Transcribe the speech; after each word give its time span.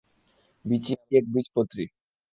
বিচি 0.65 0.93
এক 1.11 1.25
বীজপত্রি। 1.33 1.85